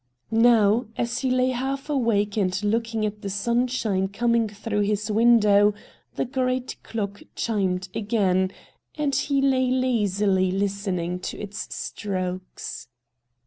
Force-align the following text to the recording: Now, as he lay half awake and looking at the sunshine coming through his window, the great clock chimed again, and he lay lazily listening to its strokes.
Now, 0.31 0.87
as 0.97 1.19
he 1.19 1.29
lay 1.29 1.49
half 1.49 1.87
awake 1.87 2.35
and 2.35 2.63
looking 2.63 3.05
at 3.05 3.21
the 3.21 3.29
sunshine 3.29 4.07
coming 4.07 4.49
through 4.49 4.79
his 4.79 5.11
window, 5.11 5.75
the 6.15 6.25
great 6.25 6.75
clock 6.81 7.21
chimed 7.35 7.87
again, 7.93 8.51
and 8.97 9.13
he 9.15 9.43
lay 9.43 9.69
lazily 9.69 10.49
listening 10.49 11.19
to 11.19 11.37
its 11.39 11.67
strokes. 11.75 12.87